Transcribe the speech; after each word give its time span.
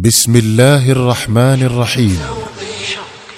بسم 0.00 0.36
الله 0.36 0.92
الرحمن 0.92 1.62
الرحيم. 1.62 2.20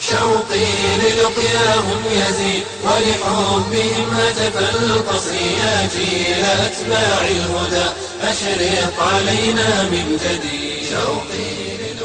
شوقي 0.01 0.67
للقياهم 1.03 2.01
يزيد 2.13 2.63
ولحبهم 2.85 4.05
هتف 4.15 4.57
القصر 4.59 5.35
يا 5.35 5.89
جيل 5.95 6.45
أتباع 6.45 7.21
الهدى 7.29 7.87
أشرق 8.23 9.03
علينا 9.03 9.83
من 9.83 10.19
جديد 10.25 10.89
شوقي 10.91 11.51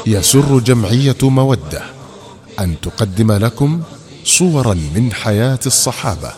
يسر 0.06 0.58
جمعية 0.58 1.22
مودة 1.22 1.82
أن 2.60 2.80
تقدم 2.80 3.32
لكم 3.32 3.82
صورا 4.24 4.74
من 4.74 5.12
حياة 5.12 5.60
الصحابة 5.66 6.32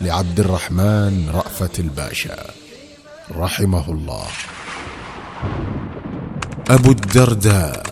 لعبد 0.00 0.40
الرحمن 0.40 1.30
رأفت 1.34 1.80
الباشا. 1.80 2.44
رحمه 3.36 3.90
الله. 3.90 4.26
أبو 6.70 6.90
الدرداء 6.90 7.82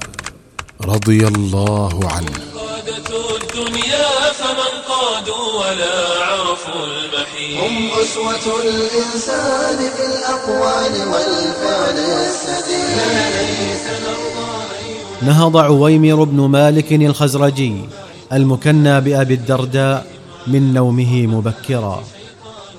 رضي 0.85 1.27
الله 1.27 1.95
عنه. 2.13 2.35
قادة 2.55 3.09
الدنيا 3.37 4.33
فمن 4.39 4.73
قادوا 4.89 5.47
ولا 5.61 5.97
عرفوا 6.25 6.87
المحيط 6.87 7.59
هم 7.65 7.89
أسوة 8.03 8.47
الإنسان 8.65 9.79
في 9.79 10.05
الأقوال 10.07 10.95
والفعل 11.09 11.99
السديد. 11.99 12.89
نهض 15.23 15.57
عويمر 15.57 16.25
بن 16.25 16.41
مالك 16.41 16.93
الخزرجي 16.93 17.75
المكنى 18.33 19.01
بأبي 19.01 19.35
الدرداء 19.35 20.07
من 20.47 20.75
نومه 20.75 21.27
مبكرا 21.27 22.05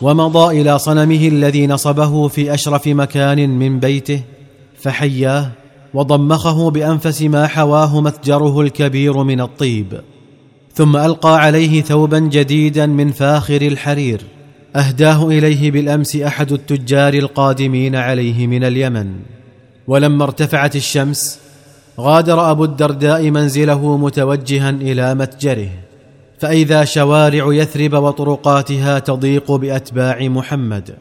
ومضى 0.02 0.62
إلى 0.62 0.80
صنمه 0.80 1.28
الذي 1.28 1.68
نصبه 1.68 2.28
في 2.28 2.54
أشرف 2.54 2.88
مكان 2.88 3.50
من 3.50 3.80
بيته 3.80 4.22
فحياه 4.82 5.59
وضمخه 5.94 6.72
بأنفس 6.72 7.22
ما 7.22 7.48
حواه 7.48 8.02
متجره 8.02 8.62
الكبير 8.62 9.24
من 9.24 9.42
الطيب 9.42 10.02
ثم 10.74 10.98
ألقى 10.98 11.40
عليه 11.42 11.82
ثوبا 11.82 12.20
جديدا 12.20 12.86
من 12.86 13.12
فاخر 13.12 13.62
الحرير 13.62 14.22
أهداه 14.76 15.28
إليه 15.28 15.72
بالأمس 15.72 16.16
أحد 16.16 16.52
التجار 16.52 17.14
القادمين 17.14 17.96
عليه 17.96 18.48
من 18.48 18.64
اليمن. 18.64 19.14
ولما 19.88 20.24
ارتفعت 20.24 20.76
الشمس 20.76 21.40
غادر 22.00 22.52
أبو 22.52 22.64
الدرداء 22.64 23.32
منزله 23.32 23.98
متوجها 23.98 24.70
إلى 24.70 25.16
متجره 25.16 25.70
فإذا 26.40 26.86
شوارع 26.86 27.54
يثرب 27.54 27.94
وطرقاتها 27.94 29.00
تضيق 29.00 29.52
بأتباع 29.52 30.28
محمد 30.28 30.96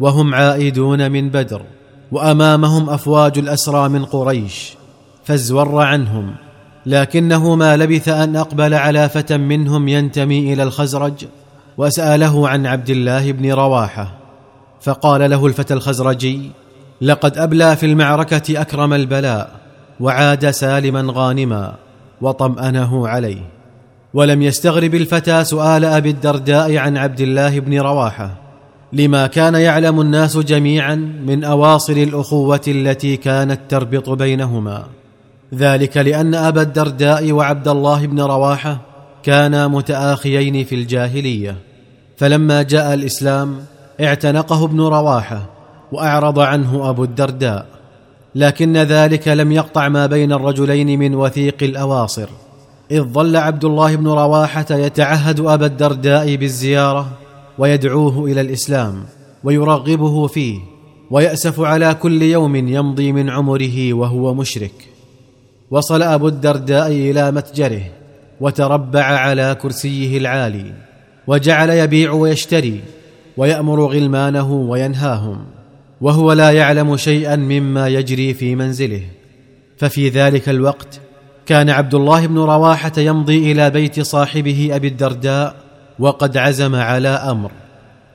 وهم 0.00 0.34
عائدون 0.34 1.10
من 1.10 1.28
بدر. 1.28 1.62
وأمامهم 2.12 2.90
أفواج 2.90 3.38
الأسرى 3.38 3.88
من 3.88 4.04
قريش 4.04 4.74
فازور 5.24 5.82
عنهم 5.82 6.34
لكنه 6.86 7.54
ما 7.54 7.76
لبث 7.76 8.08
أن 8.08 8.36
أقبل 8.36 8.74
على 8.74 9.08
فتى 9.08 9.36
منهم 9.36 9.88
ينتمي 9.88 10.52
إلى 10.52 10.62
الخزرج 10.62 11.26
وسأله 11.78 12.48
عن 12.48 12.66
عبد 12.66 12.90
الله 12.90 13.32
بن 13.32 13.52
رواحة 13.52 14.12
فقال 14.80 15.30
له 15.30 15.46
الفتى 15.46 15.74
الخزرجي 15.74 16.50
لقد 17.00 17.38
أبلى 17.38 17.76
في 17.76 17.86
المعركة 17.86 18.60
أكرم 18.60 18.92
البلاء 18.92 19.50
وعاد 20.00 20.50
سالما 20.50 21.12
غانما 21.14 21.74
وطمأنه 22.20 23.08
عليه 23.08 23.40
ولم 24.14 24.42
يستغرب 24.42 24.94
الفتى 24.94 25.44
سؤال 25.44 25.84
أبي 25.84 26.10
الدرداء 26.10 26.76
عن 26.76 26.96
عبد 26.96 27.20
الله 27.20 27.60
بن 27.60 27.80
رواحة. 27.80 28.30
لما 28.92 29.26
كان 29.26 29.54
يعلم 29.54 30.00
الناس 30.00 30.36
جميعا 30.36 30.94
من 31.26 31.44
أواصر 31.44 31.92
الأخوة 31.92 32.60
التي 32.68 33.16
كانت 33.16 33.60
تربط 33.68 34.10
بينهما. 34.10 34.84
ذلك 35.54 35.96
لأن 35.96 36.34
أبا 36.34 36.62
الدرداء 36.62 37.32
وعبد 37.32 37.68
الله 37.68 38.06
بن 38.06 38.20
رواحة 38.20 38.80
كانا 39.22 39.68
متآخيين 39.68 40.64
في 40.64 40.74
الجاهلية. 40.74 41.56
فلما 42.16 42.62
جاء 42.62 42.94
الإسلام 42.94 43.56
اعتنقه 44.00 44.64
ابن 44.64 44.80
رواحة 44.80 45.46
وأعرض 45.92 46.38
عنه 46.38 46.90
أبو 46.90 47.04
الدرداء. 47.04 47.66
لكن 48.34 48.76
ذلك 48.76 49.28
لم 49.28 49.52
يقطع 49.52 49.88
ما 49.88 50.06
بين 50.06 50.32
الرجلين 50.32 50.98
من 50.98 51.14
وثيق 51.14 51.62
الأواصر. 51.62 52.28
إذ 52.90 53.02
ظل 53.02 53.36
عبد 53.36 53.64
الله 53.64 53.96
بن 53.96 54.08
رواحة 54.08 54.66
يتعهد 54.70 55.40
أبا 55.40 55.66
الدرداء 55.66 56.36
بالزيارة 56.36 57.08
ويدعوه 57.58 58.24
إلى 58.24 58.40
الإسلام 58.40 59.04
ويرغبه 59.44 60.26
فيه 60.26 60.58
ويأسف 61.10 61.60
على 61.60 61.94
كل 61.94 62.22
يوم 62.22 62.56
يمضي 62.56 63.12
من 63.12 63.30
عمره 63.30 63.92
وهو 63.92 64.34
مشرك. 64.34 64.88
وصل 65.70 66.02
ابو 66.02 66.28
الدرداء 66.28 66.88
إلى 66.88 67.30
متجره 67.30 67.82
وتربع 68.40 69.04
على 69.04 69.56
كرسيه 69.62 70.18
العالي 70.18 70.72
وجعل 71.26 71.70
يبيع 71.70 72.12
ويشتري 72.12 72.80
ويأمر 73.36 73.86
غلمانه 73.86 74.52
وينهاهم 74.52 75.38
وهو 76.00 76.32
لا 76.32 76.50
يعلم 76.50 76.96
شيئا 76.96 77.36
مما 77.36 77.88
يجري 77.88 78.34
في 78.34 78.54
منزله. 78.54 79.02
ففي 79.76 80.08
ذلك 80.08 80.48
الوقت 80.48 81.00
كان 81.46 81.70
عبد 81.70 81.94
الله 81.94 82.26
بن 82.26 82.38
رواحة 82.38 82.92
يمضي 82.98 83.52
إلى 83.52 83.70
بيت 83.70 84.00
صاحبه 84.00 84.70
أبي 84.72 84.88
الدرداء 84.88 85.67
وقد 85.98 86.36
عزم 86.36 86.74
على 86.74 87.08
أمر. 87.08 87.50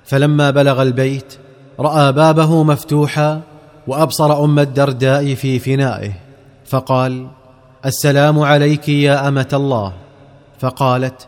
فلما 0.06 0.52
بلغ 0.52 0.82
البيت 0.82 1.38
رأى 1.80 2.12
بابه 2.12 2.64
مفتوحا 2.64 3.42
وأبصر 3.88 4.44
أم 4.44 4.60
الدرداء 4.60 5.34
في 5.34 5.60
فنائه 5.60 6.14
فقال 6.66 7.28
السلام 7.86 8.40
عليك 8.40 8.90
يا 8.90 9.28
أمة 9.28 9.48
الله. 9.54 9.94
فقالت 10.60 11.28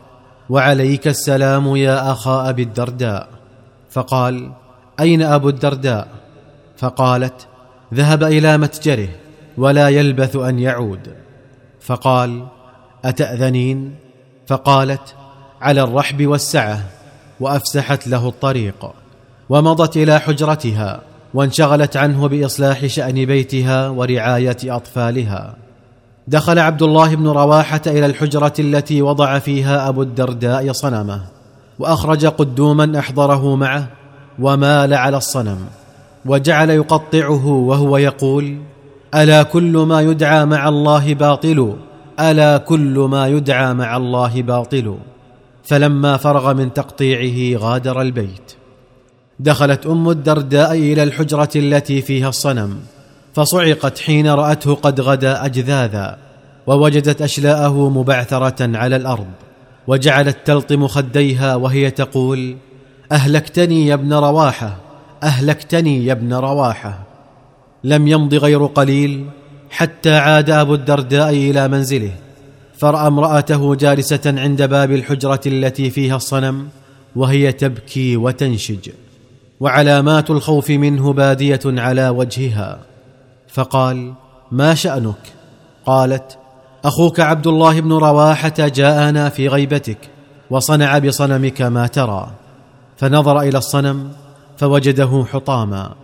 وعليك 0.50 1.08
السلام 1.08 1.76
يا 1.76 2.12
أخا 2.12 2.48
أبي 2.48 2.62
الدرداء. 2.62 3.28
فقال 3.90 4.52
أين 5.00 5.22
أبو 5.22 5.48
الدرداء؟ 5.48 6.08
فقالت 6.76 7.46
ذهب 7.94 8.22
إلى 8.22 8.58
متجره 8.58 9.08
ولا 9.58 9.88
يلبث 9.88 10.36
أن 10.36 10.58
يعود. 10.58 11.14
فقال 11.80 12.46
أتأذنين؟ 13.04 13.94
فقالت 14.46 15.14
على 15.60 15.82
الرحب 15.82 16.26
والسعة 16.26 16.80
وأفسحت 17.40 18.08
له 18.08 18.28
الطريق 18.28 18.92
ومضت 19.48 19.96
إلى 19.96 20.18
حجرتها 20.20 21.00
وانشغلت 21.34 21.96
عنه 21.96 22.28
بإصلاح 22.28 22.86
شأن 22.86 23.24
بيتها 23.24 23.88
ورعاية 23.88 24.56
أطفالها. 24.64 25.54
دخل 26.28 26.58
عبد 26.58 26.82
الله 26.82 27.14
بن 27.14 27.28
رواحة 27.28 27.80
إلى 27.86 28.06
الحجرة 28.06 28.52
التي 28.58 29.02
وضع 29.02 29.38
فيها 29.38 29.88
أبو 29.88 30.02
الدرداء 30.02 30.72
صنمه 30.72 31.22
وأخرج 31.78 32.26
قدوما 32.26 32.98
أحضره 32.98 33.56
معه 33.56 33.88
ومال 34.38 34.94
على 34.94 35.16
الصنم 35.16 35.58
وجعل 36.26 36.70
يقطعه 36.70 37.46
وهو 37.46 37.96
يقول 37.96 38.58
ألا 39.14 39.42
كل 39.42 39.76
ما 39.78 40.00
يدعى 40.00 40.44
مع 40.44 40.68
الله 40.68 41.14
باطل 41.14 41.76
ألا 42.20 42.58
كل 42.58 43.06
ما 43.10 43.28
يدعى 43.28 43.74
مع 43.74 43.96
الله 43.96 44.42
باطل؟ 44.42 44.96
فلما 45.66 46.16
فرغ 46.16 46.54
من 46.54 46.72
تقطيعه 46.72 47.60
غادر 47.60 48.00
البيت. 48.00 48.52
دخلت 49.40 49.86
أم 49.86 50.10
الدرداء 50.10 50.72
إلى 50.72 51.02
الحجرة 51.02 51.50
التي 51.56 52.02
فيها 52.02 52.28
الصنم 52.28 52.80
فصعقت 53.34 53.98
حين 53.98 54.28
رأته 54.28 54.74
قد 54.74 55.00
غدا 55.00 55.44
أجذاذا 55.44 56.18
ووجدت 56.66 57.22
أشلاءه 57.22 57.88
مبعثرة 57.88 58.76
على 58.76 58.96
الأرض 58.96 59.26
وجعلت 59.86 60.36
تلطم 60.44 60.86
خديها 60.86 61.54
وهي 61.54 61.90
تقول 61.90 62.56
أهلكتني 63.12 63.86
يا 63.86 63.94
ابن 63.94 64.12
رواحة 64.12 64.76
أهلكتني 65.22 66.06
يا 66.06 66.12
ابن 66.12 66.34
رواحة. 66.34 67.02
لم 67.84 68.08
يمض 68.08 68.34
غير 68.34 68.66
قليل 68.66 69.26
حتى 69.70 70.14
عاد 70.16 70.50
أبو 70.50 70.74
الدرداء 70.74 71.30
إلى 71.30 71.68
منزله. 71.68 72.12
فرأى 72.78 73.06
امرأته 73.06 73.74
جالسة 73.74 74.20
عند 74.26 74.62
باب 74.62 74.92
الحجرة 74.92 75.40
التي 75.46 75.90
فيها 75.90 76.16
الصنم 76.16 76.68
وهي 77.16 77.52
تبكي 77.52 78.16
وتنشج 78.16 78.90
وعلامات 79.60 80.30
الخوف 80.30 80.70
منه 80.70 81.12
بادية 81.12 81.60
على 81.66 82.08
وجهها. 82.08 82.78
فقال 83.48 84.14
ما 84.52 84.74
شأنك؟ 84.74 85.32
قالت 85.86 86.38
أخوك 86.84 87.20
عبد 87.20 87.46
الله 87.46 87.80
بن 87.80 87.92
رواحة 87.92 88.54
جاءنا 88.58 89.28
في 89.28 89.48
غيبتك 89.48 89.98
وصنع 90.50 90.98
بصنمك 90.98 91.62
ما 91.62 91.86
ترى. 91.86 92.30
فنظر 92.96 93.40
إلى 93.40 93.58
الصنم 93.58 94.12
فوجده 94.56 95.24
حطاما 95.32 95.94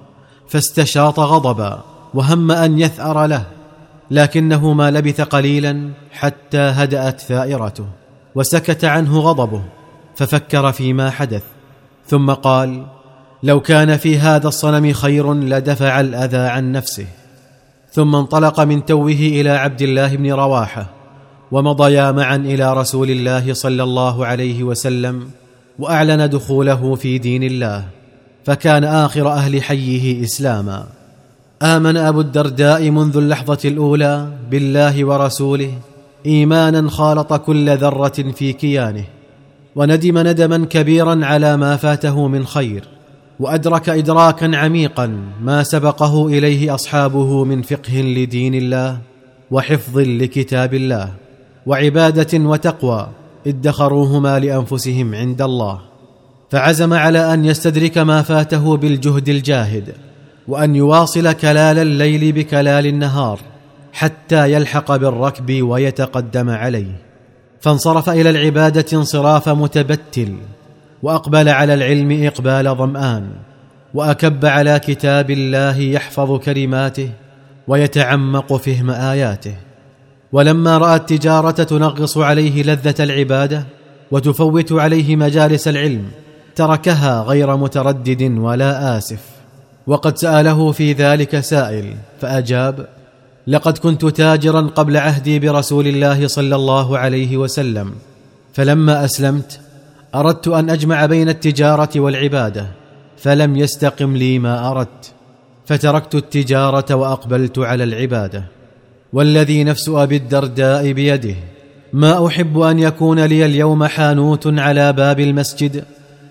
فاستشاط 0.48 1.20
غضبا 1.20 1.80
وهم 2.14 2.50
أن 2.50 2.78
يثأر 2.78 3.26
له. 3.26 3.46
لكنه 4.12 4.72
ما 4.72 4.90
لبث 4.90 5.20
قليلا 5.20 5.90
حتى 6.12 6.58
هدأت 6.58 7.20
ثائرته 7.20 7.86
وسكت 8.34 8.84
عنه 8.84 9.18
غضبه 9.18 9.62
ففكر 10.16 10.72
فيما 10.72 11.10
حدث 11.10 11.42
ثم 12.06 12.30
قال 12.30 12.86
لو 13.42 13.60
كان 13.60 13.96
في 13.96 14.18
هذا 14.18 14.48
الصنم 14.48 14.92
خير 14.92 15.34
لدفع 15.34 16.00
الأذى 16.00 16.36
عن 16.36 16.72
نفسه. 16.72 17.06
ثم 17.92 18.14
انطلق 18.14 18.60
من 18.60 18.84
توه 18.84 19.12
إلى 19.12 19.50
عبد 19.50 19.82
الله 19.82 20.16
بن 20.16 20.32
رواحة 20.32 20.86
ومضيا 21.52 22.12
معا 22.12 22.36
إلى 22.36 22.74
رسول 22.74 23.10
الله 23.10 23.52
صلى 23.54 23.82
الله 23.82 24.26
عليه 24.26 24.62
وسلم 24.62 25.30
وأعلن 25.78 26.30
دخوله 26.30 26.94
في 26.94 27.18
دين 27.18 27.42
الله 27.42 27.84
فكان 28.44 28.84
آخر 28.84 29.28
أهل 29.32 29.62
حيه 29.62 30.24
إسلاما. 30.24 30.86
آمن 31.62 31.96
أبو 31.96 32.20
الدرداء 32.20 32.90
منذ 32.90 33.16
اللحظة 33.16 33.58
الأولى 33.64 34.28
بالله 34.50 35.04
ورسوله 35.04 35.72
إيمانا 36.26 36.90
خالط 36.90 37.32
كل 37.32 37.76
ذرة 37.76 38.32
في 38.34 38.52
كيانه 38.52 39.04
وندم 39.76 40.18
ندما 40.18 40.66
كبيرا 40.66 41.24
على 41.24 41.56
ما 41.56 41.76
فاته 41.76 42.28
من 42.28 42.46
خير 42.46 42.84
وأدرك 43.40 43.88
إدراكا 43.88 44.56
عميقا 44.56 45.18
ما 45.42 45.62
سبقه 45.62 46.26
إليه 46.26 46.74
أصحابه 46.74 47.44
من 47.44 47.62
فقه 47.62 48.00
لدين 48.00 48.54
الله 48.54 48.98
وحفظ 49.50 49.98
لكتاب 49.98 50.74
الله 50.74 51.12
وعبادة 51.66 52.38
وتقوى 52.38 53.08
ادخروهما 53.46 54.38
لأنفسهم 54.38 55.14
عند 55.14 55.42
الله 55.42 55.78
فعزم 56.50 56.92
على 56.92 57.34
أن 57.34 57.44
يستدرك 57.44 57.98
ما 57.98 58.22
فاته 58.22 58.76
بالجهد 58.76 59.28
الجاهد. 59.28 59.94
وأن 60.48 60.76
يواصل 60.76 61.32
كلال 61.32 61.78
الليل 61.78 62.32
بكلال 62.32 62.86
النهار 62.86 63.40
حتى 63.92 64.52
يلحق 64.52 64.96
بالركب 64.96 65.62
ويتقدم 65.62 66.50
عليه. 66.50 66.96
فانصرف 67.60 68.10
إلى 68.10 68.30
العبادة 68.30 68.84
انصراف 68.92 69.48
متبتل 69.48 70.36
وأقبل 71.02 71.48
على 71.48 71.74
العلم 71.74 72.26
إقبال 72.26 72.76
ظمآن 72.76 73.30
وأكب 73.94 74.44
على 74.44 74.78
كتاب 74.78 75.30
الله 75.30 75.78
يحفظ 75.78 76.38
كلماته 76.38 77.10
ويتعمق 77.68 78.56
فهم 78.56 78.90
آياته. 78.90 79.54
ولما 80.32 80.78
رأى 80.78 80.96
التجارة 80.96 81.50
تنغص 81.50 82.18
عليه 82.18 82.62
لذة 82.62 83.04
العبادة 83.04 83.64
وتفوت 84.10 84.72
عليه 84.72 85.16
مجالس 85.16 85.68
العلم 85.68 86.04
تركها 86.54 87.22
غير 87.22 87.56
متردد 87.56 88.22
ولا 88.38 88.98
آسف. 88.98 89.31
وقد 89.86 90.18
سأله 90.18 90.72
في 90.72 90.92
ذلك 90.92 91.40
سائل 91.40 91.94
فأجاب 92.20 92.86
لقد 93.46 93.78
كنت 93.78 94.06
تاجرا 94.06 94.60
قبل 94.60 94.96
عهدي 94.96 95.38
برسول 95.38 95.86
الله 95.86 96.26
صلى 96.26 96.56
الله 96.56 96.98
عليه 96.98 97.36
وسلم 97.36 97.92
فلما 98.52 99.04
أسلمت 99.04 99.60
أردت 100.14 100.48
أن 100.48 100.70
أجمع 100.70 101.06
بين 101.06 101.28
التجارة 101.28 101.90
والعبادة 101.96 102.66
فلم 103.16 103.56
يستقم 103.56 104.16
لي 104.16 104.38
ما 104.38 104.70
أردت 104.70 105.12
فتركت 105.66 106.14
التجارة 106.14 106.94
وأقبلت 106.94 107.58
على 107.58 107.84
العبادة 107.84 108.44
والذي 109.12 109.64
نفس 109.64 109.88
أبي 109.88 110.16
الدرداء 110.16 110.92
بيده 110.92 111.34
ما 111.92 112.26
أحب 112.26 112.58
أن 112.58 112.78
يكون 112.78 113.20
لي 113.24 113.46
اليوم 113.46 113.84
حانوت 113.84 114.46
على 114.46 114.92
باب 114.92 115.20
المسجد 115.20 115.84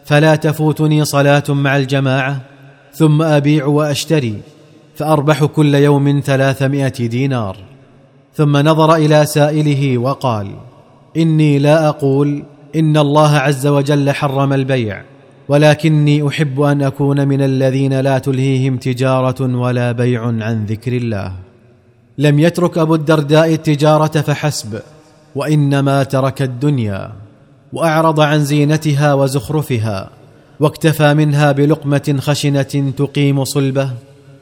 فلا 0.06 0.36
تفوتني 0.36 1.06
صلاة 1.06 1.44
مع 1.50 1.78
الجماعة 1.78 2.42
ثم 2.94 3.22
أبيع 3.22 3.66
وأشتري 3.66 4.42
فأربح 4.96 5.46
كل 5.46 5.76
يوم 5.76 6.22
ثلاثمائة 6.26 7.08
دينار. 7.08 7.58
ثم 8.36 8.58
نظر 8.58 8.96
إلى 8.96 9.26
سائله 9.26 9.98
وقال 9.98 10.48
إني 11.18 11.60
لا 11.60 11.88
أقول 11.88 12.44
إن 12.76 12.98
الله 12.98 13.38
عز 13.38 13.68
وجل 13.68 14.12
حرم 14.12 14.54
البيع 14.54 15.02
ولكني 15.48 16.28
أحب 16.28 16.62
أن 16.62 16.82
أكون 16.82 17.28
من 17.28 17.42
الذين 17.42 18.00
لا 18.00 18.18
تلهيهم 18.18 18.78
تجارة 18.78 19.58
ولا 19.58 19.92
بيع 19.92 20.26
عن 20.26 20.66
ذكر 20.66 20.94
الله. 20.94 21.34
لم 22.18 22.40
يترك 22.40 22.78
أبو 22.78 22.96
الدرداء 22.96 23.54
التجارة 23.54 24.22
فحسب 24.22 24.80
وإنما 25.36 26.04
ترك 26.04 26.42
الدنيا 26.42 27.12
وأعرض 27.74 28.20
عن 28.20 28.40
زينتها 28.40 29.14
وزخرفها. 29.14 30.10
واكتفى 30.62 31.14
منها 31.14 31.52
بلقمة 31.52 32.16
خشنة 32.20 32.94
تقيم 32.98 33.44
صلبه 33.44 33.90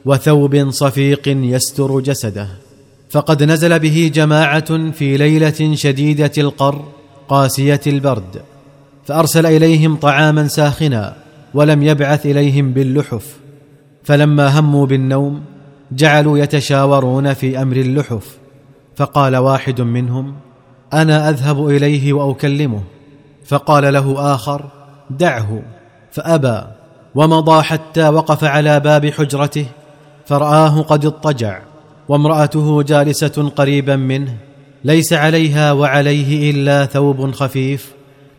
وثوب 0.04 0.70
صفيق 0.70 1.28
يستر 1.28 2.00
جسده. 2.00 2.48
فقد 3.10 3.42
نزل 3.42 3.78
به 3.78 4.10
جماعة 4.14 4.90
في 4.90 5.16
ليلة 5.16 5.74
شديدة 5.74 6.32
القر 6.38 6.84
قاسية 7.28 7.80
البرد 7.86 8.42
فأرسل 9.04 9.46
إليهم 9.46 9.96
طعاما 9.96 10.48
ساخنا 10.48 11.16
ولم 11.54 11.82
يبعث 11.82 12.26
إليهم 12.26 12.72
باللحف. 12.72 13.36
فلما 14.04 14.60
هموا 14.60 14.86
بالنوم 14.86 15.40
جعلوا 15.92 16.38
يتشاورون 16.38 17.34
في 17.34 17.62
أمر 17.62 17.76
اللحف 17.76 18.38
فقال 18.96 19.36
واحد 19.36 19.80
منهم 19.80 20.34
أنا 20.92 21.28
أذهب 21.30 21.68
إليه 21.68 22.12
وأكلمه. 22.12 22.82
فقال 23.46 23.92
له 23.92 24.34
آخر 24.34 24.64
دعه. 25.10 25.62
فأبى 26.12 26.62
ومضى 27.14 27.62
حتى 27.62 28.08
وقف 28.08 28.44
على 28.44 28.80
باب 28.80 29.10
حجرته 29.10 29.66
فرآه 30.26 30.82
قد 30.82 31.06
اضطجع 31.06 31.60
وامرأته 32.08 32.82
جالسة 32.82 33.52
قريبا 33.56 33.96
منه 33.96 34.36
ليس 34.84 35.12
عليها 35.12 35.72
وعليه 35.72 36.50
إلا 36.50 36.86
ثوب 36.86 37.30
خفيف 37.30 37.92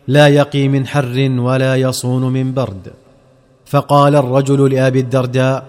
لا 0.08 0.28
يقي 0.28 0.68
من 0.68 0.86
حر 0.86 1.30
ولا 1.38 1.76
يصون 1.76 2.32
من 2.32 2.54
برد. 2.54 2.92
فقال 3.66 4.16
الرجل 4.16 4.74
لأبي 4.74 5.00
الدرداء 5.00 5.64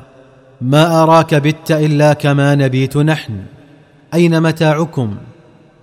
ما 0.62 1.04
أراك 1.04 1.36
بت 1.36 1.72
إلا 1.72 2.14
كما 2.14 2.56
نبيت 2.56 2.98
نحن 2.98 3.44
أين 4.14 4.42
متاعكم؟ 4.42 5.18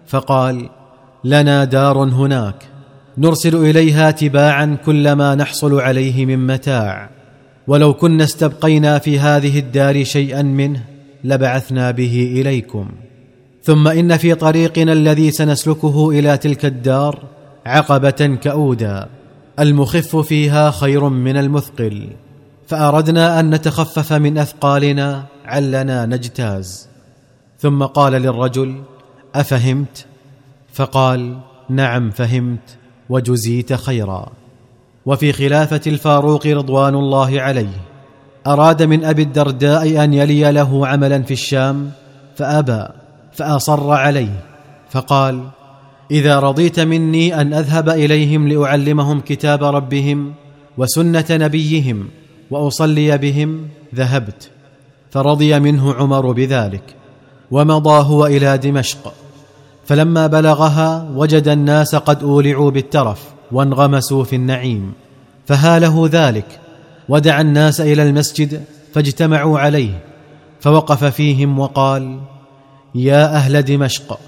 فقال 0.07 0.69
لنا 1.25 1.65
دار 1.65 1.99
هناك. 1.99 2.70
نرسل 3.21 3.57
إليها 3.57 4.11
تباعا 4.11 4.77
كل 4.87 5.13
ما 5.13 5.35
نحصل 5.35 5.81
عليه 5.81 6.27
من 6.27 6.47
متاع. 6.47 7.11
ولو 7.67 7.95
كنا 7.95 8.25
استبقينا 8.25 8.99
في 8.99 9.19
هذه 9.19 9.59
الدار 9.59 10.05
شيئا 10.05 10.43
منه 10.43 10.85
لبعثنا 11.25 11.91
به 11.91 12.41
إليكم. 12.41 12.89
ثم 13.63 13.89
إن 13.89 14.17
في 14.17 14.35
طريقنا 14.35 14.93
الذي 14.93 15.31
سنسلكه 15.31 16.11
إلى 16.11 16.37
تلك 16.37 16.65
الدار 16.65 17.19
عقبة 17.67 18.39
كأودا. 18.43 19.09
المخف 19.59 20.17
فيها 20.17 20.71
خير 20.71 21.09
من 21.09 21.37
المثقل. 21.37 22.09
فأردنا 22.67 23.41
أن 23.41 23.55
نتخفف 23.55 24.13
من 24.13 24.39
أثقالنا 24.39 25.25
علنا 25.45 26.07
نجتاز. 26.07 26.89
ثم 27.59 27.83
قال 27.83 28.13
للرجل 28.13 28.83
أفهمت؟ 29.35 30.07
فقال 30.73 31.39
نعم 31.71 32.11
فهمت. 32.11 32.80
وجزيت 33.11 33.73
خيرا. 33.73 34.33
وفي 35.07 35.33
خلافة 35.33 35.81
الفاروق 35.87 36.47
رضوان 36.47 36.95
الله 36.95 37.40
عليه 37.40 37.81
أراد 38.47 38.83
من 38.83 39.05
أبي 39.05 39.23
الدرداء 39.23 40.05
أن 40.05 40.14
يلي 40.14 40.52
له 40.52 40.87
عملا 40.87 41.23
في 41.23 41.31
الشام 41.31 41.90
فأبى 42.37 42.87
فأصر 43.33 43.90
عليه 43.90 44.45
فقال 44.90 45.45
إذا 46.11 46.40
رضيت 46.40 46.81
مني 46.81 47.40
أن 47.40 47.55
أذهب 47.55 47.88
إليهم 47.88 48.49
لأعلمهم 48.49 49.21
كتاب 49.21 49.64
ربهم 49.64 50.35
وسنة 50.79 51.25
نبيهم 51.31 52.09
وأصلي 52.50 53.19
بهم 53.19 53.69
ذهبت 53.95 54.50
فرضي 55.11 55.61
منه 55.61 55.95
عمر 55.95 56.33
بذلك 56.33 56.83
ومضى 57.50 58.05
هو 58.05 58.26
إلى 58.26 58.59
دمشق. 58.59 59.14
فلما 59.90 60.26
بلغها 60.26 61.06
وجد 61.16 61.49
الناس 61.49 61.94
قد 61.94 62.23
أولعوا 62.23 62.70
بالترف 62.70 63.23
وانغمسوا 63.52 64.25
في 64.25 64.37
النعيم 64.37 64.92
فهاله 65.47 66.09
ذلك 66.12 66.61
ودعا 67.09 67.40
الناس 67.40 67.80
إلى 67.80 68.02
المسجد 68.02 68.64
فاجتمعوا 68.94 69.59
عليه 69.59 70.02
فوقف 70.61 71.04
فيهم 71.04 71.59
وقال 71.59 72.20
يا 72.94 73.35
أهل 73.35 73.62
دمشق 73.62 74.18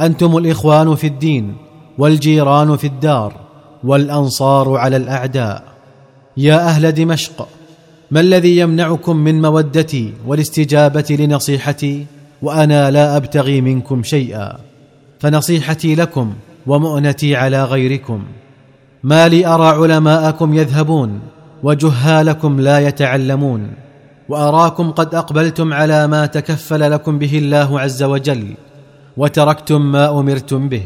أنتم 0.00 0.36
الإخوان 0.36 0.94
في 0.94 1.06
الدين 1.06 1.56
والجيران 1.98 2.76
في 2.76 2.86
الدار 2.86 3.32
والأنصار 3.84 4.76
على 4.76 4.96
الأعداء. 4.96 5.62
يا 6.36 6.68
أهل 6.68 6.92
دمشق 6.92 7.48
ما 8.10 8.20
الذي 8.20 8.58
يمنعكم 8.58 9.16
من 9.16 9.42
مودتي 9.42 10.12
والاستجابة 10.26 11.16
لنصيحتي 11.20 12.06
وأنا 12.42 12.90
لا 12.90 13.16
أبتغي 13.16 13.60
منكم 13.60 14.02
شيئا؟ 14.02 14.75
فنصيحتي 15.20 15.94
لكم 15.94 16.34
ومؤنتي 16.66 17.36
على 17.36 17.64
غيركم. 17.64 18.22
ما 19.02 19.28
لي 19.28 19.46
أرى 19.46 19.66
علماءكم 19.66 20.54
يذهبون 20.54 21.20
وجهالكم 21.62 22.60
لا 22.60 22.78
يتعلمون. 22.78 23.72
وأراكم 24.28 24.90
قد 24.90 25.14
أقبلتم 25.14 25.72
على 25.72 26.06
ما 26.06 26.26
تكفل 26.26 26.90
لكم 26.90 27.18
به 27.18 27.38
الله 27.38 27.80
عز 27.80 28.02
وجل 28.02 28.54
وتركتم 29.16 29.92
ما 29.92 30.20
أمرتم 30.20 30.68
به. 30.68 30.82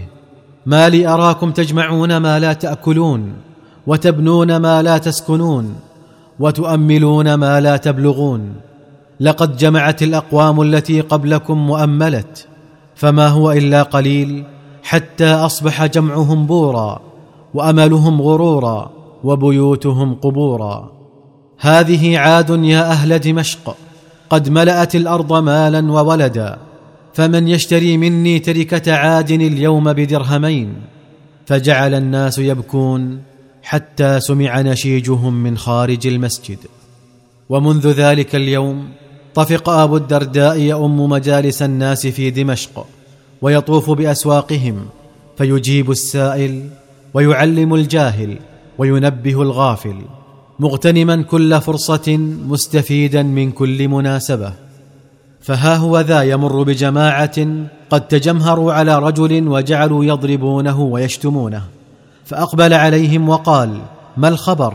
ما 0.67 0.89
لي 0.89 1.07
أراكم 1.07 1.51
تجمعون 1.51 2.17
ما 2.17 2.39
لا 2.39 2.53
تأكلون 2.53 3.33
وتبنون 3.87 4.57
ما 4.57 4.83
لا 4.83 4.99
تسكنون 4.99 5.75
وتؤملون 6.39 7.35
ما 7.35 7.61
لا 7.61 7.77
تبلغون. 7.77 8.55
لقد 9.21 9.57
جمعت 9.57 10.03
الأقوام 10.03 10.63
التي 10.63 11.01
قبلكم 11.01 11.59
مؤملت 11.67 12.47
فما 13.01 13.29
هو 13.29 13.53
إلا 13.53 13.83
قليل 13.83 14.45
حتى 14.83 15.27
أصبح 15.27 15.87
جمعهم 15.87 16.47
بورا 16.47 17.01
وأملهم 17.55 18.23
غرورا 18.23 18.91
وبيوتهم 19.25 20.15
قبورا. 20.15 20.93
هذه 21.59 22.19
عاد 22.19 22.51
يا 22.51 22.91
أهل 22.91 23.19
دمشق 23.19 23.77
قد 24.31 24.49
ملأت 24.49 24.95
الأرض 24.95 25.33
مالا 25.33 25.93
وولدا 25.93 26.59
فمن 27.15 27.49
يشتري 27.49 27.97
مني 27.97 28.39
تركة 28.39 28.93
عاد 28.93 29.31
اليوم 29.31 29.93
بدرهمين. 29.93 30.75
فجعل 31.47 31.95
الناس 31.95 32.39
يبكون 32.39 33.23
حتى 33.63 34.21
سمع 34.21 34.61
نشيجهم 34.61 35.35
من 35.35 35.59
خارج 35.59 36.07
المسجد. 36.07 36.59
ومنذ 37.49 37.93
ذلك 37.93 38.35
اليوم 38.35 38.89
طفق 39.35 39.69
ابو 39.69 39.97
الدرداء 39.97 40.59
يؤم 40.59 41.11
مجالس 41.11 41.63
الناس 41.63 42.07
في 42.07 42.31
دمشق 42.31 42.87
ويطوف 43.43 43.91
بأسواقهم 43.91 44.87
فيجيب 45.39 45.91
السائل 45.91 46.69
ويعلم 47.15 47.75
الجاهل 47.75 48.39
وينبه 48.79 49.43
الغافل 49.43 49.97
مغتنما 50.61 51.23
كل 51.23 51.61
فرصة 51.61 52.17
مستفيدا 52.49 53.23
من 53.23 53.51
كل 53.53 53.89
مناسبة. 53.89 54.53
فها 55.41 55.77
هو 55.77 56.01
ذا 56.01 56.23
يمر 56.23 56.63
بجماعة 56.63 57.47
قد 57.91 58.09
تجمهروا 58.09 58.73
على 58.73 58.99
رجل 58.99 59.49
وجعلوا 59.49 60.05
يضربونه 60.05 60.81
ويشتمونه. 60.81 61.63
فأقبل 62.25 62.75
عليهم 62.75 63.29
وقال 63.29 63.81
ما 64.17 64.29
الخبر؟ 64.29 64.75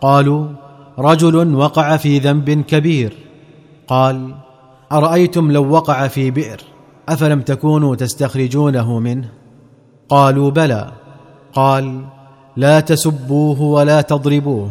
قالوا 0.00 0.46
رجل 0.98 1.54
وقع 1.54 1.96
في 1.96 2.18
ذنب 2.18 2.50
كبير. 2.50 3.12
قال 3.86 4.34
أرأيتم 4.92 5.52
لو 5.52 5.70
وقع 5.70 6.06
في 6.06 6.30
بئر 6.30 6.60
أفلم 7.08 7.40
تكونوا 7.40 7.96
تستخرجونه 7.96 8.98
منه؟ 8.98 9.28
قالوا 10.08 10.50
بلى. 10.50 10.92
قال 11.52 12.04
لا 12.56 12.80
تسبوه 12.80 13.62
ولا 13.62 14.00
تضربوه 14.00 14.70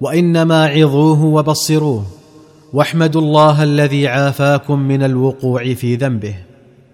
وإنما 0.00 0.66
عظوه 0.66 1.24
وبصروه 1.24 2.04
واحمدوا 2.72 3.20
الله 3.20 3.62
الذي 3.62 4.08
عافاكم 4.08 4.78
من 4.78 5.02
الوقوع 5.02 5.74
في 5.74 5.96
ذنبه. 5.96 6.34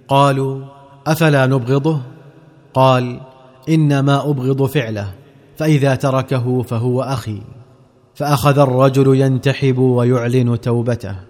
قالوا 0.09 0.65
أفلا 1.07 1.47
نبغضه؟ 1.47 2.01
قال 2.75 3.21
إنما 3.69 4.31
أبغض 4.31 4.67
فعله 4.67 5.11
فإذا 5.57 5.95
تركه 5.95 6.63
فهو 6.63 7.03
أخي. 7.03 7.41
فأخذ 8.15 8.59
الرجل 8.59 9.21
ينتحب 9.21 9.79
ويعلن 9.79 10.61
توبته. 10.61 11.30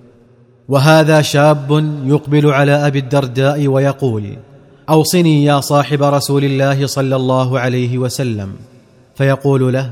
وهذا 0.70 1.22
شاب 1.22 1.70
يقبل 2.04 2.46
على 2.46 2.86
أبي 2.86 2.98
الدرداء 2.98 3.66
ويقول 3.66 4.36
أوصني 4.90 5.44
يا 5.44 5.60
صاحب 5.60 6.02
رسول 6.02 6.44
الله 6.44 6.86
صلى 6.86 7.16
الله 7.16 7.60
عليه 7.60 7.98
وسلم. 7.98 8.52
فيقول 9.14 9.72
له 9.72 9.90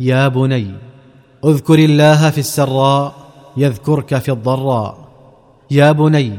يا 0.00 0.28
بني 0.28 0.66
اذكر 1.44 1.78
الله 1.78 2.30
في 2.30 2.38
السراء 2.38 3.14
يذكرك 3.56 4.18
في 4.18 4.32
الضراء. 4.32 5.08
يا 5.70 5.92
بني 5.92 6.32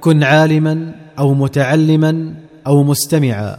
كن 0.00 0.22
عالما 0.22 0.94
أو 1.18 1.34
متعلما 1.34 2.34
أو 2.66 2.82
مستمعا 2.82 3.56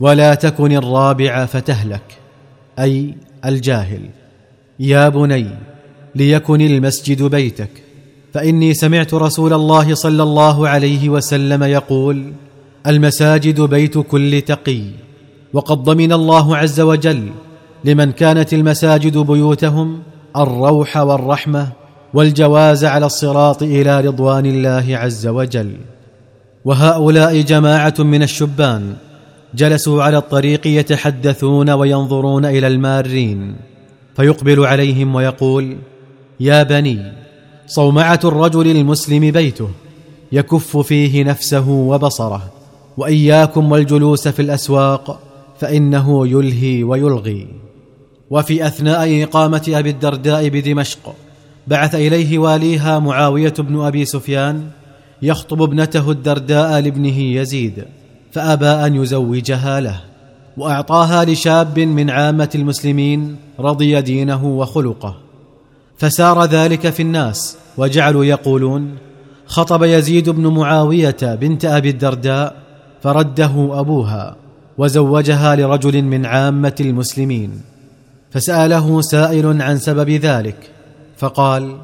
ولا 0.00 0.34
تكن 0.34 0.72
الرابع 0.72 1.46
فتهلك. 1.46 2.18
أي 2.78 3.14
الجاهل. 3.44 4.02
يا 4.80 5.08
بني 5.08 5.46
ليكن 6.14 6.60
المسجد 6.60 7.22
بيتك. 7.22 7.70
فإني 8.34 8.74
سمعت 8.74 9.14
رسول 9.14 9.52
الله 9.52 9.94
صلى 9.94 10.22
الله 10.22 10.68
عليه 10.68 11.08
وسلم 11.08 11.62
يقول 11.62 12.32
المساجد 12.86 13.60
بيت 13.60 13.98
كل 13.98 14.42
تقي 14.42 14.82
وقد 15.52 15.78
ضمن 15.84 16.12
الله 16.12 16.56
عز 16.56 16.80
وجل 16.80 17.30
لمن 17.84 18.12
كانت 18.12 18.54
المساجد 18.54 19.18
بيوتهم 19.18 20.02
الروح 20.36 20.96
والرحمة 20.96 21.68
والجواز 22.14 22.84
على 22.84 23.06
الصراط 23.06 23.62
إلى 23.62 24.00
رضوان 24.00 24.46
الله 24.46 24.96
عز 24.96 25.26
وجل. 25.26 25.76
وهؤلاء 26.64 27.40
جماعة 27.40 27.94
من 27.98 28.22
الشبان 28.22 28.94
جلسوا 29.54 30.02
على 30.02 30.18
الطريق 30.18 30.66
يتحدثون 30.66 31.70
وينظرون 31.70 32.44
إلى 32.44 32.66
المارين 32.66 33.56
فيقبل 34.16 34.64
عليهم 34.64 35.14
ويقول 35.14 35.76
يا 36.40 36.62
بني 36.62 37.12
صومعة 37.70 38.20
الرجل 38.24 38.70
المسلم 38.70 39.30
بيته 39.30 39.68
يكف 40.32 40.76
فيه 40.76 41.24
نفسه 41.24 41.68
وبصره 41.68 42.42
وإياكم 42.96 43.72
والجلوس 43.72 44.28
في 44.28 44.42
الأسواق 44.42 45.20
فإنه 45.60 46.28
يلهي 46.28 46.84
ويلغي. 46.84 47.46
وفي 48.30 48.66
أثناء 48.66 49.22
إقامة 49.24 49.62
أبي 49.68 49.90
الدرداء 49.90 50.48
بدمشق 50.48 51.14
بعث 51.66 51.94
إليه 51.94 52.38
واليها 52.38 52.98
معاوية 52.98 53.54
بن 53.58 53.80
أبي 53.80 54.04
سفيان 54.04 54.70
يخطب 55.22 55.62
ابنته 55.62 56.10
الدرداء 56.10 56.80
لابنه 56.80 57.18
يزيد 57.18 57.84
فأبى 58.32 58.66
أن 58.66 58.94
يزوجها 58.94 59.80
له 59.80 60.00
وأعطاها 60.56 61.24
لشاب 61.24 61.78
من 61.78 62.10
عامة 62.10 62.50
المسلمين 62.54 63.36
رضي 63.60 64.00
دينه 64.00 64.44
وخلقه. 64.44 65.29
فسار 66.00 66.44
ذلك 66.44 66.90
في 66.90 67.02
الناس 67.02 67.56
وجعلوا 67.76 68.24
يقولون 68.24 68.96
خطب 69.46 69.82
يزيد 69.82 70.30
بن 70.30 70.46
معاوية 70.46 71.16
بنت 71.22 71.64
أبي 71.64 71.90
الدرداء 71.90 72.56
فرده 73.02 73.80
أبوها 73.80 74.36
وزوجها 74.78 75.56
لرجل 75.56 76.02
من 76.02 76.26
عامة 76.26 76.74
المسلمين. 76.80 77.62
فسأله 78.30 79.00
سائل 79.00 79.62
عن 79.62 79.78
سبب 79.78 80.10
ذلك 80.10 80.70
فقال 81.16 81.76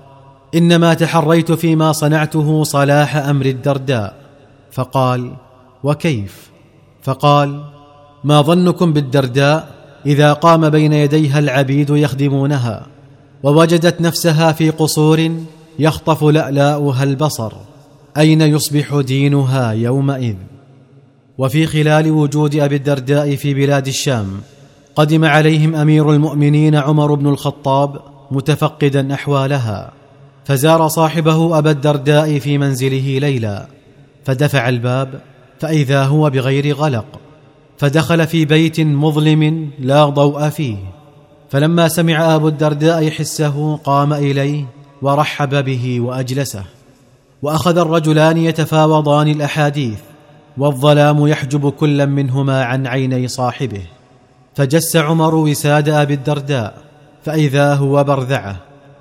إنما 0.55 0.95
تحريت 0.95 1.53
فيما 1.53 1.93
صنعته 1.93 2.65
صلاح 2.65 3.17
أمر 3.17 3.47
الدرداء. 3.47 4.15
فقال 4.73 5.33
وكيف؟ 5.83 6.51
فقال 7.03 7.65
ما 8.25 8.41
ظنكم 8.41 8.93
بالدرداء 8.93 9.69
إذا 10.07 10.33
قام 10.33 10.71
بين 10.71 10.93
يديها 10.93 11.39
العبيد 11.39 11.91
يخدمونها. 11.91 12.96
ووجدت 13.47 14.01
نفسها 14.01 14.53
في 14.53 14.71
قصور 14.71 15.31
يخطف 15.79 16.25
لألاؤها 16.25 17.05
البصر. 17.05 17.53
أين 18.17 18.41
يصبح 18.41 19.01
دينها 19.01 19.73
يومئذ؟ 19.73 20.35
وفي 21.39 21.67
خلال 21.67 22.11
وجود 22.11 22.57
أبي 22.57 22.77
الدرداء 22.77 23.37
في 23.37 23.55
بلاد 23.55 23.87
الشام 23.87 24.27
قدم 24.97 25.25
عليهم 25.25 25.75
أمير 25.75 26.13
المؤمنين 26.13 26.75
عمر 26.75 27.15
بن 27.15 27.27
الخطاب 27.27 28.01
متفقدا 28.31 29.15
أحوالها. 29.15 29.93
فزار 30.45 30.89
صاحبه 30.89 31.59
أبا 31.59 31.71
الدرداء 31.71 32.39
في 32.39 32.59
منزله 32.59 33.19
ليلا. 33.19 33.67
فدفع 34.25 34.69
الباب 34.69 35.21
فإذا 35.61 36.05
هو 36.05 36.31
بغير 36.31 36.77
غلق. 36.77 37.07
فدخل 37.79 38.27
في 38.27 38.45
بيت 38.45 38.81
مظلم 38.81 39.71
لا 39.79 40.05
ضوء 40.05 40.49
فيه. 40.49 40.96
فلما 41.51 41.89
سمع 41.89 42.35
أبو 42.35 42.49
الدرداء 42.49 43.11
حسه 43.11 43.77
قام 43.77 44.13
إليه 44.13 44.65
ورحب 45.03 45.65
به 45.65 46.01
وأجلسه 46.01 46.65
وأخذ 47.43 47.79
الرجلان 47.79 48.37
يتفاوضان 48.37 49.29
الأحاديث 49.29 49.99
والظلام 50.59 51.27
يحجب 51.27 51.71
كلا 51.71 52.07
منهما 52.07 52.65
عن 52.65 52.87
عيني 52.87 53.29
صاحبه. 53.29 53.83
فجس 54.55 54.97
عمر 54.97 55.35
وساد 55.35 55.89
أبي 55.89 56.15
الدرداء 56.15 56.75
فإذا 57.25 57.75
هو 57.75 58.05
برذعة 58.05 58.57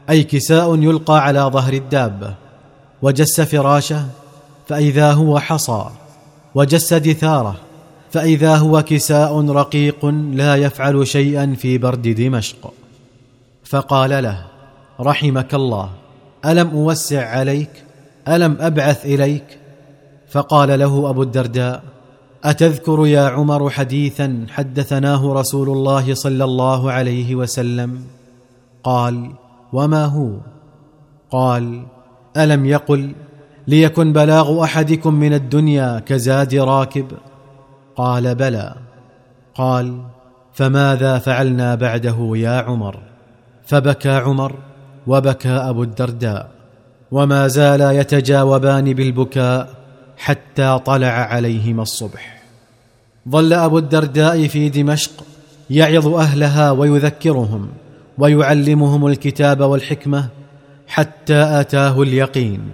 أي 0.10 0.24
كساء 0.24 0.75
يلقى 0.75 1.24
على 1.24 1.40
ظهر 1.40 1.74
الدابة. 1.74 2.36
وجس 3.02 3.42
فراشه 3.42 4.06
فإذا 4.68 5.12
هو 5.12 5.40
حصى 5.40 5.86
وجس 6.56 6.94
دثاره 6.94 7.56
فإذا 8.15 8.55
هو 8.55 8.81
كساء 8.81 9.45
رقيق 9.50 10.05
لا 10.31 10.55
يفعل 10.55 11.07
شيئا 11.07 11.55
في 11.57 11.77
برد 11.77 12.07
دمشق. 12.07 12.74
فقال 13.63 14.24
له 14.24 14.45
رحمك 15.00 15.53
الله 15.53 15.89
ألم 16.45 16.67
أوسع 16.67 17.29
عليك؟ 17.29 17.69
ألم 18.27 18.57
أبعث 18.60 19.05
إليك؟ 19.05 19.60
فقال 20.29 20.79
له 20.79 21.10
أبو 21.10 21.24
الدرداء 21.24 21.84
أتذكر 22.43 23.07
يا 23.07 23.22
عمر 23.22 23.69
حديثا 23.69 24.45
حدثناه 24.50 25.34
رسول 25.34 25.69
الله 25.69 26.13
صلى 26.13 26.43
الله 26.43 26.91
عليه 26.91 27.36
وسلم؟ 27.36 28.03
قال 28.84 29.31
وما 29.74 30.05
هو؟ 30.05 30.29
قال 31.31 31.84
ألم 32.38 32.65
يقل 32.65 33.12
ليكن 33.67 34.13
بلاغ 34.13 34.63
أحدكم 34.63 35.13
من 35.13 35.34
الدنيا 35.34 36.00
كزاد 36.05 36.55
راكب؟ 36.55 37.07
قال 37.96 38.36
بلى. 38.36 38.75
قال 39.56 40.02
فماذا 40.54 41.18
فعلنا 41.20 41.75
بعده 41.75 42.32
يا 42.36 42.62
عمر؟ 42.62 43.00
فبكى 43.66 44.10
عمر 44.10 44.56
وبكى 45.08 45.50
أبو 45.50 45.84
الدرداء. 45.84 46.50
وما 47.12 47.48
زالا 47.48 47.92
يتجاوبان 47.92 48.94
بالبكاء 48.94 49.70
حتى 50.18 50.80
طلع 50.86 51.08
عليهما 51.08 51.82
الصبح. 51.82 52.42
ظل 53.30 53.54
أبو 53.54 53.78
الدرداء 53.78 54.48
في 54.48 54.70
دمشق 54.70 55.12
يعظ 55.70 56.08
أهلها 56.08 56.72
ويذكرهم 56.72 57.70
ويعلمهم 58.18 59.08
الكتاب 59.08 59.60
والحكمة 59.62 60.28
حتى 60.88 61.44
آتاه 61.60 62.02
اليقين. 62.02 62.70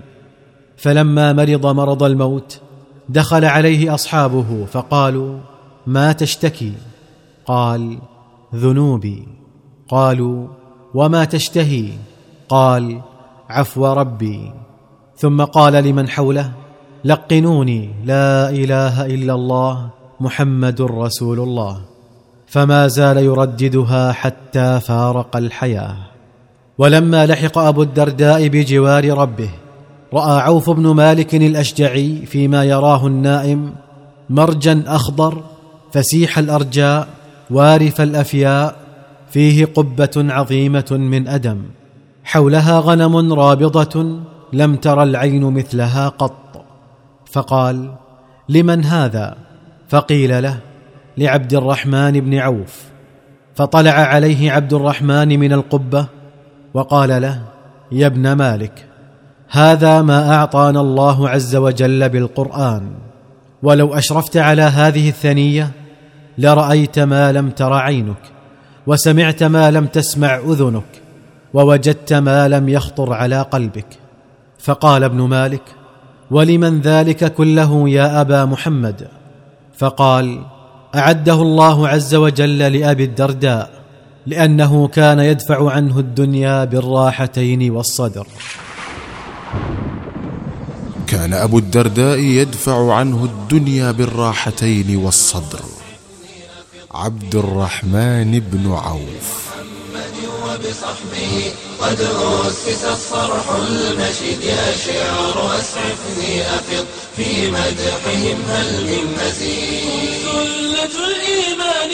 فلما 0.78 1.34
مرض 1.34 1.66
مرض 1.66 2.04
الموت 2.04 2.62
دخل 3.12 3.46
عليه 3.46 3.94
أصحابه 3.94 4.66
فقالوا 4.72 5.40
ما 5.88 6.12
تشتكي؟ 6.12 6.74
قال 7.46 7.98
ذنوبي. 8.56 9.28
قالوا 9.90 10.48
وما 10.94 11.26
تشتهي؟ 11.26 11.90
قال 12.50 13.02
عفو 13.50 13.94
ربي. 13.94 14.52
ثم 15.16 15.44
قال 15.44 15.74
لمن 15.74 16.10
حوله 16.10 16.52
لقنوني 17.06 17.90
لا 18.06 18.50
إله 18.50 19.06
إلا 19.06 19.34
الله 19.34 19.90
محمد 20.20 20.82
رسول 20.82 21.40
الله. 21.40 21.82
فما 22.48 22.88
زال 22.88 23.18
يرددها 23.18 24.12
حتى 24.12 24.80
فارق 24.80 25.38
الحياة. 25.38 25.96
ولما 26.78 27.26
لحق 27.26 27.58
أبو 27.58 27.84
الدرداء 27.84 28.48
بجوار 28.48 29.18
ربه 29.18 29.50
رأى 30.14 30.42
عوف 30.42 30.70
بن 30.70 30.88
مالك 30.88 31.36
الأشجعي 31.36 32.26
فيما 32.26 32.64
يراه 32.64 33.08
النائم 33.08 33.74
مرجا 34.30 34.84
أخضر 34.88 35.44
فسيح 35.92 36.38
الأرجاء 36.38 37.08
وارف 37.50 38.02
الأفياء 38.02 38.76
فيه 39.30 39.66
قبة 39.66 40.12
عظيمة 40.16 40.88
من 40.92 41.28
أدم. 41.28 41.62
حولها 42.24 42.80
غنم 42.80 43.34
رابضة 43.34 44.20
لم 44.54 44.76
تر 44.76 45.04
العين 45.04 45.44
مثلها 45.44 46.10
قط. 46.10 46.66
فقال 47.32 47.92
لمن 48.50 48.86
هذا؟ 48.86 49.36
فقيل 49.90 50.44
له 50.44 50.58
لعبد 51.18 51.54
الرحمن 51.54 52.12
بن 52.12 52.38
عوف. 52.38 52.84
فطلع 53.56 53.92
عليه 53.92 54.52
عبد 54.52 54.74
الرحمن 54.74 55.40
من 55.40 55.54
القبة 55.54 56.06
وقال 56.74 57.22
له 57.22 57.42
يا 57.92 58.08
ابن 58.08 58.32
مالك 58.32 58.91
هذا 59.54 60.02
ما 60.02 60.36
أعطانا 60.36 60.82
الله 60.82 61.30
عز 61.30 61.56
وجل 61.56 62.10
بالقرآن. 62.10 62.92
ولو 63.64 63.94
أشرفت 63.94 64.38
على 64.38 64.62
هذه 64.62 65.10
الثنية 65.10 65.72
لرأيت 66.38 67.00
ما 67.00 67.32
لم 67.32 67.50
تر 67.50 67.74
عينك 67.74 68.22
وسمعت 68.88 69.44
ما 69.44 69.72
لم 69.72 69.86
تسمع 69.86 70.36
أذنك 70.36 71.02
ووجدت 71.54 72.14
ما 72.14 72.48
لم 72.48 72.70
يخطر 72.70 73.14
على 73.14 73.42
قلبك. 73.42 73.88
فقال 74.60 75.04
ابن 75.04 75.22
مالك 75.22 75.64
ولمن 76.32 76.82
ذلك 76.82 77.34
كله 77.34 77.90
يا 77.90 78.22
أبا 78.22 78.46
محمد؟ 78.46 79.08
فقال 79.78 80.42
أعده 80.96 81.42
الله 81.42 81.88
عز 81.88 82.16
وجل 82.16 82.58
لأبي 82.58 83.04
الدرداء 83.04 83.70
لأنه 84.28 84.88
كان 84.88 85.20
يدفع 85.20 85.72
عنه 85.72 86.00
الدنيا 86.00 86.66
بالراحتين 86.66 87.72
والصدر. 87.72 88.28
كان 91.12 91.34
أبو 91.34 91.58
الدرداء 91.58 92.18
يدفع 92.18 92.94
عنه 92.94 93.26
الدنيا 93.26 93.92
بالراحتين 93.92 94.96
والصدر. 94.96 95.60
عبد 96.92 97.36
الرحمن 97.36 98.40
بن 98.40 98.72
عوف. 98.72 99.42
وبصحبه 100.44 101.52
قد 101.82 102.02
أسس 102.02 102.84
الصرح 102.84 103.50
المشيد 103.50 104.44
يا 104.44 104.76
شعر 104.86 105.60
أسعفني 105.60 106.42
أفض 106.42 106.86
في 107.18 107.52
مدحهم 107.52 108.42
هل 108.48 108.86
من 108.86 109.18
مزيد 109.20 110.22
سلة 110.24 111.08
الإيمان 111.08 111.92